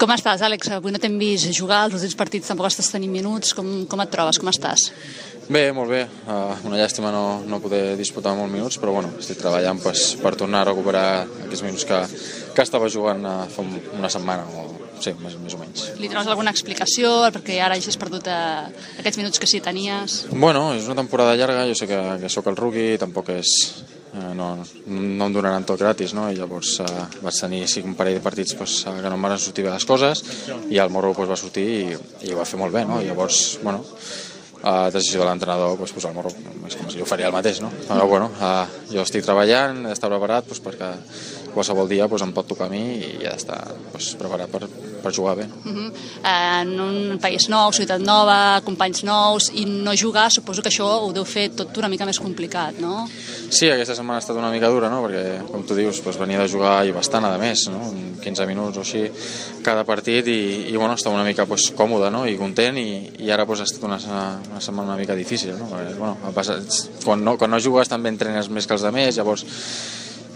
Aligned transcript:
Com 0.00 0.08
estàs, 0.14 0.40
Àlex? 0.40 0.70
Avui 0.72 0.94
no 0.94 0.98
t'hem 1.00 1.18
vist 1.20 1.50
jugar, 1.52 1.82
els 1.84 1.98
últims 1.98 2.16
partits 2.16 2.48
tampoc 2.48 2.70
estàs 2.70 2.88
tenint 2.88 3.12
minuts. 3.12 3.52
Com, 3.52 3.82
com 3.84 4.00
et 4.00 4.08
trobes? 4.08 4.38
Com 4.40 4.48
estàs? 4.48 4.86
Bé, 5.52 5.66
molt 5.76 5.92
bé. 5.92 6.06
Uh, 6.24 6.54
una 6.70 6.78
llàstima 6.78 7.10
no, 7.12 7.42
no 7.44 7.58
poder 7.60 7.98
disputar 7.98 8.32
molts 8.38 8.54
minuts, 8.54 8.78
però 8.80 8.94
bueno, 8.96 9.10
estic 9.20 9.42
treballant 9.42 9.82
pues, 9.84 10.14
per 10.22 10.32
tornar 10.40 10.62
a 10.62 10.70
recuperar 10.70 11.04
aquests 11.26 11.64
minuts 11.66 11.84
que, 11.84 12.00
que 12.56 12.64
estava 12.64 12.88
jugant 12.88 13.28
uh, 13.28 13.44
fa 13.52 13.66
una 13.98 14.08
setmana 14.08 14.48
o 14.48 14.64
sí, 15.04 15.12
més, 15.20 15.36
més 15.42 15.58
o 15.58 15.60
menys. 15.60 15.84
Li 16.00 16.08
trobes 16.08 16.32
alguna 16.32 16.56
explicació 16.56 17.12
perquè 17.34 17.60
ara 17.60 17.76
hagis 17.76 18.00
perdut 18.00 18.32
uh, 18.32 18.70
aquests 19.02 19.20
minuts 19.20 19.42
que 19.42 19.48
sí 19.50 19.60
tenies? 19.64 20.22
Bueno, 20.32 20.70
és 20.78 20.88
una 20.88 21.02
temporada 21.02 21.36
llarga, 21.36 21.68
jo 21.68 21.76
sé 21.76 21.90
que, 21.90 22.00
que 22.22 22.32
sóc 22.32 22.48
el 22.48 22.56
rookie, 22.56 22.96
tampoc 23.02 23.34
és, 23.36 23.52
no, 24.14 24.48
no 24.86 25.26
em 25.26 25.34
donaran 25.34 25.66
tot 25.68 25.80
gratis, 25.80 26.14
no? 26.16 26.26
I 26.30 26.38
llavors 26.38 26.76
eh, 26.82 26.88
vaig 27.22 27.36
tenir 27.36 27.62
sí, 27.70 27.82
un 27.86 27.94
parell 27.98 28.18
de 28.18 28.24
partits 28.24 28.56
pues, 28.58 28.80
que 28.84 29.06
no 29.06 29.16
em 29.16 29.28
van 29.28 29.38
sortir 29.38 29.66
bé 29.66 29.70
les 29.74 29.86
coses 29.86 30.24
i 30.70 30.80
el 30.82 30.90
Morro 30.90 31.14
pues, 31.14 31.30
va 31.30 31.38
sortir 31.38 31.68
i, 31.76 31.84
i 32.26 32.34
ho 32.34 32.40
va 32.40 32.48
fer 32.48 32.58
molt 32.60 32.74
bé, 32.74 32.84
no? 32.88 33.00
I 33.00 33.10
llavors, 33.10 33.60
bueno, 33.62 33.84
a 34.62 34.90
decisió 34.90 35.22
de 35.22 35.28
l'entrenador 35.28 35.78
pues, 35.78 35.92
pues, 35.92 36.04
el 36.04 36.14
Morro 36.14 36.32
és 36.68 36.76
com 36.76 36.90
si 36.90 37.00
jo 37.00 37.08
faria 37.08 37.30
el 37.30 37.36
mateix, 37.36 37.62
no? 37.64 37.70
Però 37.86 38.06
bueno, 38.08 38.30
uh, 38.40 38.66
jo 38.90 39.04
estic 39.04 39.24
treballant, 39.24 39.84
he 39.84 39.94
d'estar 39.94 40.10
preparat 40.12 40.48
pues, 40.50 40.60
perquè 40.64 40.90
qualsevol 41.54 41.88
dia 41.88 42.08
pues, 42.08 42.22
em 42.22 42.32
pot 42.34 42.46
tocar 42.48 42.68
a 42.68 42.72
mi 42.72 42.80
i 42.98 43.10
he 43.20 43.28
d'estar 43.28 43.58
pues, 43.92 44.12
preparat 44.20 44.50
per, 44.52 44.68
per 45.02 45.12
jugar 45.14 45.36
bé. 45.36 45.46
Uh 45.64 45.72
-huh. 45.72 45.92
En 46.24 46.80
un 46.80 47.18
país 47.20 47.48
nou, 47.48 47.72
ciutat 47.72 48.00
nova, 48.00 48.60
companys 48.64 49.02
nous, 49.04 49.50
i 49.54 49.64
no 49.64 49.92
jugar, 49.96 50.30
suposo 50.30 50.62
que 50.62 50.68
això 50.68 50.84
ho 50.84 51.12
deu 51.12 51.24
fer 51.24 51.50
tot 51.50 51.76
una 51.76 51.88
mica 51.88 52.04
més 52.06 52.18
complicat, 52.18 52.78
no? 52.78 53.08
Sí, 53.50 53.70
aquesta 53.70 53.94
setmana 53.94 54.16
ha 54.16 54.20
estat 54.20 54.36
una 54.36 54.50
mica 54.50 54.68
dura, 54.68 54.88
no? 54.88 55.02
perquè, 55.02 55.46
com 55.50 55.62
tu 55.66 55.74
dius, 55.74 56.00
pues, 56.00 56.16
venia 56.18 56.38
de 56.38 56.48
jugar 56.48 56.86
i 56.86 56.92
bastant, 56.92 57.24
a 57.24 57.38
més, 57.38 57.68
no? 57.68 57.92
15 58.22 58.46
minuts 58.46 58.76
o 58.76 58.80
així, 58.80 59.10
cada 59.62 59.84
partit, 59.84 60.26
i, 60.26 60.70
i 60.70 60.76
bueno, 60.76 60.94
estava 60.94 61.14
una 61.14 61.24
mica 61.24 61.46
pues, 61.46 61.72
còmode 61.76 62.10
no? 62.10 62.26
i 62.26 62.36
content, 62.36 62.76
i, 62.76 63.10
i 63.18 63.30
ara 63.30 63.46
pues, 63.46 63.60
ha 63.60 63.64
estat 63.64 63.82
una, 63.82 63.98
una 64.50 64.60
setmana 64.60 64.92
una 64.92 65.00
mica 65.00 65.14
difícil, 65.14 65.58
no? 65.58 65.66
Perquè, 65.70 65.96
bueno, 65.98 66.16
passa, 66.34 66.58
quan, 67.04 67.24
no, 67.24 67.36
quan 67.38 67.50
no 67.50 67.60
jugues 67.60 67.88
també 67.88 68.08
entrenes 68.08 68.48
més 68.48 68.66
que 68.66 68.74
els 68.74 68.84
altres, 68.84 69.16
llavors 69.16 69.44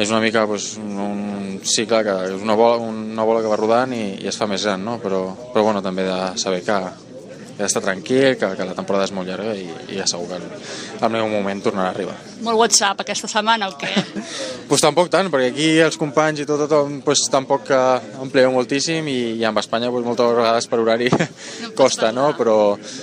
és 0.00 0.08
una 0.08 0.22
mica 0.22 0.46
pues, 0.48 0.72
un, 0.80 1.60
cicle 1.60 2.00
que 2.06 2.16
és 2.30 2.40
una 2.40 2.56
bola, 2.56 2.80
una 2.80 3.24
bola 3.28 3.44
que 3.44 3.52
va 3.52 3.60
rodant 3.60 3.92
i, 3.92 4.04
i 4.22 4.30
es 4.30 4.38
fa 4.40 4.48
més 4.48 4.64
gran, 4.64 4.80
no? 4.84 4.96
però, 5.02 5.26
però 5.52 5.66
bueno, 5.66 5.82
també 5.84 6.06
de 6.08 6.18
saber 6.40 6.62
que, 6.64 6.78
he 7.60 7.66
d'estar 7.66 7.82
tranquil, 7.84 8.38
que, 8.40 8.48
que 8.56 8.64
la 8.64 8.74
temporada 8.76 9.04
és 9.04 9.12
molt 9.12 9.28
llarga 9.28 9.52
i, 9.52 9.66
i 9.92 9.98
ja 9.98 10.06
segur 10.08 10.30
que 10.30 10.38
el, 10.38 10.46
el 11.04 11.12
meu 11.12 11.28
moment 11.28 11.60
tornarà 11.60 11.90
a 11.90 11.92
arribar. 11.92 12.16
Molt 12.46 12.56
WhatsApp 12.56 13.02
aquesta 13.04 13.28
setmana 13.28 13.68
o 13.68 13.76
què? 13.76 13.90
pues 14.70 14.80
tampoc 14.80 15.12
tant, 15.12 15.28
perquè 15.32 15.50
aquí 15.52 15.68
els 15.84 16.00
companys 16.00 16.40
i 16.40 16.48
tot, 16.48 16.64
tot 16.70 16.88
pues, 17.04 17.26
tampoc 17.32 17.68
que 17.68 17.80
empleo 18.24 18.54
moltíssim 18.56 19.12
i, 19.12 19.18
i 19.36 19.44
amb 19.44 19.60
Espanya 19.60 19.92
pues, 19.92 20.06
moltes 20.08 20.32
vegades 20.40 20.70
per 20.72 20.80
horari 20.80 21.10
no 21.12 21.74
costa, 21.76 22.12
no? 22.16 22.30
Però, 22.38 22.56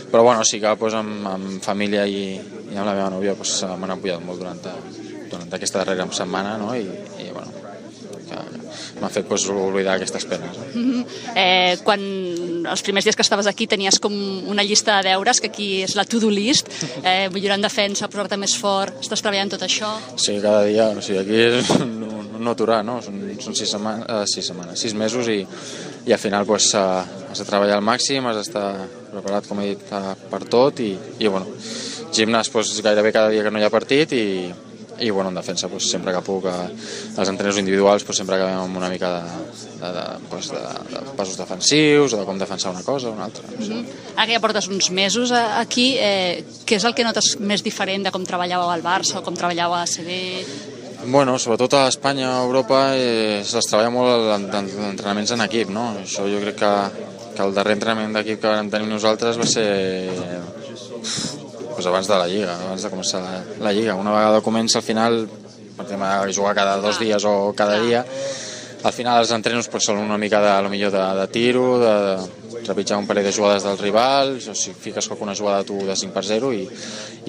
però 0.10 0.26
bueno, 0.26 0.46
sí 0.48 0.62
que 0.64 0.74
pues, 0.82 0.98
amb, 0.98 1.28
amb 1.38 1.60
família 1.62 2.08
i, 2.10 2.24
i 2.38 2.74
amb 2.74 2.88
la 2.88 2.96
meva 2.96 3.12
nòvia 3.14 3.38
pues, 3.38 3.60
m'han 3.78 4.00
apoyat 4.00 4.26
molt 4.26 4.42
durant, 4.42 4.66
durant 5.48 5.60
aquesta 5.60 5.84
darrera 5.84 6.08
setmana 6.12 6.58
no? 6.60 6.74
I, 6.76 6.84
i 7.24 7.32
bueno, 7.32 7.52
m'ha 9.02 9.10
fet 9.14 9.28
pues, 9.28 9.46
oblidar 9.50 9.96
aquestes 9.96 10.26
penes. 10.26 10.58
Mm 10.74 10.84
-hmm. 10.92 11.06
eh, 11.36 11.78
quan 11.84 12.02
els 12.68 12.82
primers 12.82 13.06
dies 13.06 13.16
que 13.16 13.22
estaves 13.22 13.48
aquí 13.48 13.68
tenies 13.68 14.00
com 14.00 14.14
una 14.48 14.64
llista 14.64 14.98
de 14.98 15.10
deures, 15.10 15.40
que 15.40 15.48
aquí 15.48 15.84
és 15.84 15.96
la 15.96 16.06
to-do 16.06 16.30
list, 16.30 16.68
eh, 17.04 17.30
millorar 17.32 17.56
en 17.56 17.62
defensa, 17.62 18.08
posar-te 18.08 18.38
més 18.38 18.58
fort, 18.58 18.94
estàs 19.00 19.22
treballant 19.22 19.50
tot 19.50 19.62
això? 19.62 19.88
Sí, 20.18 20.40
cada 20.42 20.64
dia, 20.64 20.90
o 20.90 21.02
sigui, 21.02 21.20
aquí 21.20 21.36
és 21.36 21.70
no, 22.02 22.24
no 22.40 22.52
aturar, 22.52 22.84
no? 22.84 23.02
Són, 23.02 23.38
són 23.40 23.56
sis, 23.56 23.70
setmanes, 23.70 24.06
eh, 24.10 24.26
sis 24.26 24.46
setmanes, 24.48 24.80
sis 24.80 24.94
mesos 24.94 25.28
i, 25.28 25.48
i 26.06 26.12
al 26.12 26.20
final 26.20 26.46
pues, 26.46 26.74
has 26.76 27.40
de 27.40 27.46
treballar 27.46 27.76
al 27.76 27.84
màxim, 27.84 28.26
has 28.26 28.36
d'estar 28.36 28.88
preparat, 29.12 29.48
com 29.48 29.60
he 29.60 29.68
dit, 29.76 29.92
eh, 29.92 30.16
per 30.30 30.44
tot 30.46 30.80
i, 30.80 30.98
i 31.20 31.28
bueno, 31.28 31.48
gimnàs 32.12 32.50
pues, 32.50 32.82
gairebé 32.82 33.12
cada 33.12 33.30
dia 33.30 33.44
que 33.44 33.52
no 33.52 33.60
hi 33.60 33.64
ha 33.64 33.70
partit 33.70 34.12
i, 34.12 34.54
i 35.00 35.10
bueno, 35.10 35.30
en 35.30 35.36
defensa 35.36 35.70
pues, 35.70 35.90
sempre 35.90 36.14
que 36.14 36.22
puc 36.26 36.48
eh, 36.50 36.56
els 37.18 37.30
entrenadors 37.30 37.60
individuals 37.62 38.06
pues, 38.08 38.18
sempre 38.18 38.38
acabem 38.38 38.60
amb 38.62 38.80
una 38.80 38.90
mica 38.90 39.12
de, 39.14 39.58
de, 39.82 39.92
de, 39.98 40.06
pues, 40.30 40.50
de, 40.54 40.62
de 40.94 41.02
passos 41.18 41.38
defensius 41.38 42.14
o 42.14 42.22
de 42.22 42.26
com 42.26 42.40
defensar 42.40 42.72
una 42.74 42.84
cosa 42.84 43.10
o 43.10 43.14
una 43.14 43.26
altra 43.26 43.44
no 43.50 43.66
sé. 43.66 43.74
mm 43.74 43.86
-hmm. 43.86 44.16
Ara 44.16 44.26
que 44.28 44.34
ja 44.34 44.40
portes 44.40 44.68
uns 44.68 44.90
mesos 44.92 45.32
aquí 45.32 45.96
eh, 46.00 46.44
què 46.66 46.76
és 46.76 46.84
el 46.84 46.94
que 46.94 47.04
notes 47.04 47.38
més 47.40 47.64
diferent 47.64 48.04
de 48.04 48.12
com 48.12 48.24
treballàveu 48.24 48.70
al 48.70 48.84
Barça 48.84 49.20
o 49.20 49.24
com 49.24 49.36
treballàveu 49.36 49.74
a 49.74 49.84
ACB 49.84 50.76
Bueno, 51.06 51.38
sobretot 51.38 51.74
a 51.74 51.88
Espanya, 51.88 52.40
a 52.40 52.44
Europa, 52.44 52.98
eh, 52.98 53.42
es 53.42 53.68
treballa 53.70 53.90
molt 53.90 54.52
d'entrenaments 54.52 55.32
en 55.32 55.42
equip, 55.42 55.70
no? 55.70 55.94
Això 56.02 56.26
jo 56.26 56.40
crec 56.42 56.56
que, 56.56 56.74
que 57.36 57.44
el 57.44 57.54
darrer 57.54 57.74
entrenament 57.78 58.14
d'equip 58.18 58.42
que 58.42 58.48
vam 58.48 58.70
tenir 58.70 58.88
nosaltres 58.88 59.38
va 59.38 59.46
ser 59.46 59.68
pues 61.78 61.86
abans 61.86 62.08
de 62.10 62.16
la 62.18 62.26
Lliga, 62.26 62.56
abans 62.58 62.82
de 62.82 62.90
començar 62.90 63.20
la, 63.22 63.36
la 63.62 63.72
Lliga. 63.72 63.94
Una 63.94 64.16
vegada 64.16 64.42
comença 64.42 64.80
al 64.80 64.86
final, 64.86 65.28
per 65.78 65.86
tema 65.86 66.16
de 66.26 66.34
jugar 66.34 66.56
cada 66.58 66.80
dos 66.82 66.98
dies 66.98 67.22
o 67.30 67.54
cada 67.54 67.78
dia, 67.84 68.02
al 68.84 68.94
final 68.94 69.22
els 69.24 69.32
entrenos 69.36 69.70
pues, 69.72 69.88
són 69.88 70.02
una 70.02 70.18
mica 70.18 70.42
de, 70.44 70.52
lo 70.64 70.70
millor 70.70 70.92
de, 70.94 71.06
de 71.22 71.28
tiro, 71.34 71.66
de, 71.82 71.96
de 72.58 72.64
trepitjar 72.68 72.98
un 73.00 73.08
parell 73.08 73.26
de 73.26 73.34
jugades 73.34 73.64
del 73.64 73.78
rival, 73.78 74.38
o 74.38 74.56
si 74.56 74.74
fiques 74.74 75.10
alguna 75.10 75.36
jugada 75.36 75.64
tu 75.64 75.78
de 75.86 75.96
5 75.96 76.14
per 76.14 76.24
0 76.26 76.52
i, 76.54 76.64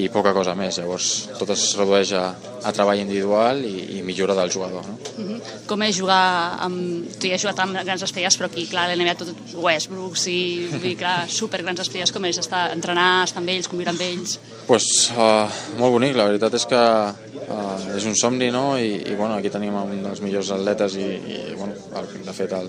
i 0.02 0.08
poca 0.12 0.32
cosa 0.34 0.54
més. 0.58 0.78
Llavors 0.80 1.28
tot 1.38 1.52
es 1.54 1.64
redueix 1.78 2.12
a, 2.16 2.24
a 2.62 2.72
treball 2.74 3.00
individual 3.02 3.62
i, 3.66 3.98
i 3.98 4.02
millora 4.06 4.36
del 4.38 4.52
jugador. 4.52 4.86
No? 4.86 4.98
Uh 5.16 5.30
-huh. 5.30 5.40
Com 5.66 5.82
és 5.82 5.96
jugar 5.98 6.58
amb... 6.58 7.06
Tu 7.18 7.28
ja 7.28 7.34
has 7.34 7.42
jugat 7.42 7.58
amb 7.58 7.78
grans 7.84 8.02
estrelles, 8.02 8.38
però 8.38 8.46
aquí, 8.46 8.66
clar, 8.66 8.88
l'NBA 8.90 9.14
tot 9.14 9.28
Westbrooks 9.54 10.26
i, 10.26 10.68
i 10.82 10.94
clar, 10.96 11.28
super 11.40 11.62
grans 11.62 11.80
estrelles, 11.80 12.12
com 12.12 12.24
és 12.24 12.38
estar, 12.38 12.72
entrenar, 12.72 13.24
estar 13.24 13.40
amb 13.40 13.48
ells, 13.48 13.68
conviure 13.68 13.90
amb 13.90 14.00
ells? 14.00 14.38
Pues, 14.66 15.10
uh, 15.16 15.48
molt 15.78 15.92
bonic, 15.92 16.16
la 16.16 16.26
veritat 16.26 16.54
és 16.54 16.66
que 16.66 16.76
uh, 16.76 17.96
és 17.96 18.04
un 18.04 18.14
somni, 18.16 18.50
no? 18.50 18.78
I, 18.78 19.02
i 19.10 19.14
bueno, 19.14 19.34
aquí 19.34 19.50
tenim 19.50 19.74
un 19.74 20.02
dels 20.02 20.20
millors 20.20 20.50
atletes 20.50 20.94
i, 20.96 21.08
i 21.34 21.37
bueno, 21.56 21.74
el, 21.98 22.10
de 22.26 22.34
fet 22.36 22.52
el, 22.58 22.68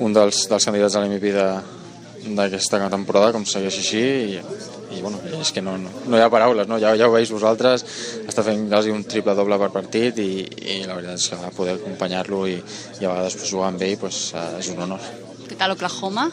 un 0.00 0.14
dels, 0.16 0.44
dels 0.50 0.68
candidats 0.68 0.96
a 0.96 1.02
l'MVP 1.02 1.32
d'aquesta 2.36 2.80
temporada, 2.90 3.32
com 3.34 3.44
segueix 3.48 3.78
així, 3.80 4.02
i, 4.36 4.42
i 4.96 5.00
bueno, 5.02 5.18
és 5.40 5.50
que 5.54 5.62
no, 5.64 5.74
no, 5.80 5.90
no 6.06 6.18
hi 6.18 6.22
ha 6.22 6.30
paraules, 6.32 6.68
no? 6.70 6.78
Ja, 6.82 6.92
ja 6.98 7.08
ho 7.08 7.14
veus 7.14 7.32
vosaltres, 7.34 7.84
està 8.28 8.44
fent 8.46 8.68
quasi 8.70 8.94
un 8.94 9.04
triple 9.08 9.34
doble 9.38 9.58
per 9.62 9.72
partit 9.74 10.20
i, 10.22 10.30
i 10.44 10.78
la 10.86 10.98
veritat 10.98 11.18
és 11.18 11.28
que 11.32 11.52
poder 11.56 11.76
acompanyar-lo 11.78 12.44
i, 12.50 12.56
i 13.00 13.04
a 13.04 13.10
vegades 13.10 13.38
pues, 13.40 13.50
jugar 13.50 13.72
amb 13.72 13.84
ell 13.88 13.98
pues, 14.00 14.22
és 14.60 14.72
un 14.74 14.86
honor. 14.86 15.10
Què 15.48 15.58
tal 15.58 15.74
Oklahoma? 15.74 16.30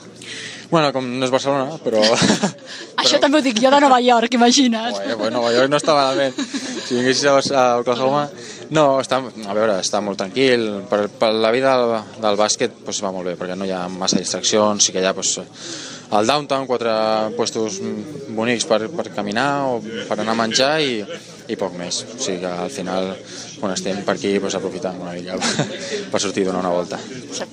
Bueno, 0.69 0.91
com 0.93 1.07
no 1.17 1.25
és 1.25 1.33
Barcelona, 1.33 1.79
però... 1.81 2.03
Això 3.01 3.17
però... 3.17 3.23
també 3.25 3.39
ho 3.39 3.45
dic 3.45 3.57
jo 3.57 3.71
de 3.73 3.81
Nova 3.81 3.97
York, 4.05 4.37
imagina't. 4.37 4.93
Bueno, 4.99 5.17
bueno, 5.17 5.39
Nova 5.39 5.53
York 5.55 5.71
no 5.71 5.79
està 5.81 5.97
malament. 5.97 6.37
Si 6.85 6.93
vinguessis 6.93 7.25
a 7.57 7.65
Oklahoma... 7.81 8.27
No, 8.69 8.99
està, 9.01 9.17
a 9.19 9.53
veure, 9.57 9.79
està 9.81 10.01
molt 10.05 10.19
tranquil. 10.21 10.67
Per, 10.89 11.07
per 11.21 11.31
la 11.33 11.53
vida 11.53 11.73
del, 11.79 11.95
del 12.21 12.37
bàsquet 12.37 12.83
pues, 12.85 13.01
va 13.01 13.13
molt 13.15 13.31
bé, 13.31 13.37
perquè 13.39 13.57
no 13.57 13.65
hi 13.65 13.73
ha 13.73 13.87
massa 13.89 14.21
distraccions, 14.21 14.85
sí 14.85 14.93
que 14.93 15.01
hi 15.01 15.09
ha 15.09 15.15
pues, 15.17 15.39
al 16.11 16.29
downtown 16.29 16.67
quatre 16.69 16.93
puestos 17.37 17.79
bonics 18.29 18.65
per, 18.69 18.87
per 18.93 19.09
caminar 19.13 19.49
o 19.69 19.81
per 19.81 20.19
anar 20.19 20.33
a 20.33 20.39
menjar 20.39 20.71
i, 20.81 20.99
i 21.49 21.57
poc 21.57 21.73
més. 21.77 22.03
O 22.05 22.17
sigui 22.21 22.43
que 22.43 22.51
al 22.65 22.69
final, 22.73 23.09
quan 23.59 23.73
estem 23.73 24.03
per 24.05 24.15
aquí, 24.19 24.35
pues, 24.41 24.57
aprofitant 24.57 25.01
una 25.01 25.15
mica 25.17 25.37
per 26.11 26.21
sortir 26.21 26.45
a 26.45 26.51
donar 26.51 26.61
una 26.61 26.73
volta. 26.73 27.01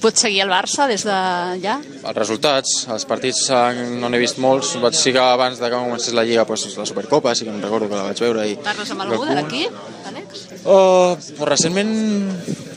Pots 0.03 0.27
seguir 0.27 0.43
el 0.45 0.53
Barça 0.53 0.89
des 0.89 1.05
d'allà? 1.09 1.79
Els 2.03 2.17
resultats, 2.21 2.77
els 2.93 3.09
partits 3.09 3.47
no 3.97 4.13
n'he 4.13 4.21
vist 4.21 4.41
molts. 4.43 4.77
Vaig 4.85 5.01
seguir 5.01 5.25
abans 5.25 5.61
de 5.61 5.73
que 5.73 5.81
comencés 5.81 6.17
la 6.17 6.25
Lliga 6.29 6.45
pues, 6.49 6.69
la 6.77 6.89
Supercopa, 6.89 7.35
sí 7.35 7.49
que 7.49 7.57
em 7.57 7.61
recordo 7.65 7.89
que 7.89 7.97
la 7.97 8.09
vaig 8.11 8.25
veure. 8.29 8.49
I... 8.53 8.61
Parles 8.69 8.93
amb 8.93 9.09
algú 9.09 9.25
de 9.25 9.41
Uh, 10.67 11.15
recentment 11.47 11.93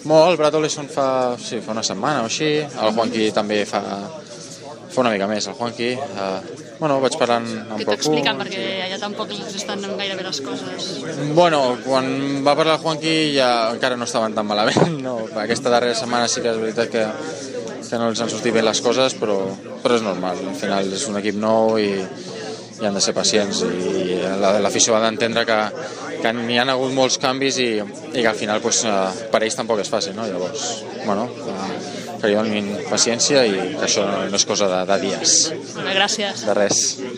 molt, 0.09 0.31
el 0.31 0.38
Brad 0.38 0.55
Oleson 0.55 0.88
fa, 0.89 1.35
sí, 1.41 1.59
fa 1.61 1.73
una 1.75 1.83
setmana 1.85 2.23
o 2.23 2.29
així, 2.29 2.50
el 2.61 2.94
Juanqui 2.95 3.29
també 3.35 3.59
fa, 3.69 3.81
fa 4.89 5.01
una 5.03 5.11
mica 5.13 5.27
més, 5.30 5.47
el 5.50 5.57
Juanqui. 5.57 5.89
Uh, 5.97 6.68
bueno, 6.80 7.00
vaig 7.03 7.18
parlant 7.19 7.47
amb 7.59 7.81
Què 7.81 7.88
t'expliquen? 7.89 8.39
Perquè 8.39 8.63
allà 8.86 9.00
tampoc 9.01 9.33
els 9.36 9.57
estan 9.59 9.83
gaire 10.00 10.15
bé 10.15 10.25
les 10.25 10.41
coses. 10.45 10.89
Bueno, 11.36 11.62
quan 11.83 12.09
va 12.45 12.56
parlar 12.56 12.77
el 12.77 12.83
Juanqui 12.86 13.15
ja 13.36 13.50
encara 13.74 14.00
no 14.00 14.07
estaven 14.07 14.38
tan 14.38 14.47
malament. 14.47 14.97
No? 15.03 15.18
Aquesta 15.44 15.74
darrera 15.74 15.97
setmana 16.00 16.31
sí 16.31 16.45
que 16.45 16.53
és 16.53 16.62
veritat 16.62 16.94
que, 16.94 17.06
que 17.83 18.00
no 18.00 18.09
els 18.13 18.24
han 18.24 18.31
sortit 18.31 18.56
bé 18.56 18.63
les 18.65 18.81
coses, 18.85 19.18
però, 19.19 19.42
però 19.83 20.00
és 20.00 20.06
normal. 20.06 20.39
Al 20.53 20.57
final 20.57 20.94
és 20.95 21.06
un 21.12 21.19
equip 21.19 21.38
nou 21.42 21.75
i, 21.81 21.92
i 22.80 22.88
han 22.88 22.96
de 22.96 23.02
ser 23.04 23.14
pacients 23.16 23.64
i 23.68 24.20
l'afició 24.64 24.96
ha 24.96 25.04
d'entendre 25.04 25.46
que, 25.48 25.60
que 26.24 26.34
n'hi 26.36 26.60
ha 26.60 26.68
hagut 26.74 26.94
molts 26.96 27.20
canvis 27.22 27.60
i, 27.64 27.70
i 27.80 28.22
que 28.22 28.30
al 28.30 28.38
final 28.40 28.62
pues, 28.64 28.84
eh, 28.88 29.28
per 29.31 29.44
ells 29.44 29.58
tampoc 29.60 29.81
és 29.84 29.92
fàcil, 29.92 30.16
no? 30.18 30.28
Llavors, 30.30 30.84
bueno, 31.06 31.28
que 32.20 32.31
hi 32.31 32.36
donin 32.36 32.72
paciència 32.90 33.46
i 33.48 33.56
que 33.78 33.86
això 33.88 34.06
no 34.30 34.36
és 34.40 34.46
cosa 34.48 34.68
de, 34.72 34.81
de 34.90 35.00
dies. 35.06 35.38
Gràcies. 35.96 36.46
De 36.48 36.56
res. 36.58 36.84